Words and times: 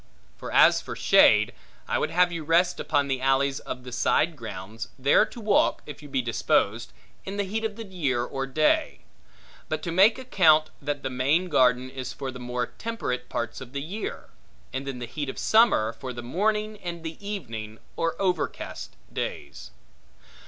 For 0.35 0.51
as 0.51 0.81
for 0.81 0.95
shade, 0.95 1.53
I 1.87 1.99
would 1.99 2.09
have 2.09 2.31
you 2.31 2.43
rest 2.43 2.79
upon 2.79 3.07
the 3.07 3.21
alleys 3.21 3.59
of 3.59 3.83
the 3.83 3.91
side 3.91 4.35
grounds, 4.35 4.87
there 4.97 5.25
to 5.27 5.39
walk, 5.39 5.83
if 5.85 6.01
you 6.01 6.09
be 6.09 6.23
disposed, 6.23 6.91
in 7.23 7.37
the 7.37 7.43
heat 7.43 7.63
of 7.63 7.75
the 7.75 7.85
year 7.85 8.23
or 8.23 8.47
day; 8.47 9.01
but 9.69 9.83
to 9.83 9.91
make 9.91 10.17
account, 10.17 10.71
that 10.81 11.03
the 11.03 11.11
main 11.11 11.49
garden 11.49 11.87
is 11.87 12.13
for 12.13 12.31
the 12.31 12.39
more 12.39 12.65
temperate 12.65 13.29
parts 13.29 13.61
of 13.61 13.73
the 13.73 13.81
year; 13.83 14.31
and 14.73 14.87
in 14.87 14.97
the 14.97 15.05
heat 15.05 15.29
of 15.29 15.37
summer, 15.37 15.93
for 15.93 16.13
the 16.13 16.23
morning 16.23 16.79
and 16.79 17.03
the 17.03 17.23
evening, 17.23 17.77
or 17.95 18.19
overcast 18.19 18.95
days. 19.13 19.69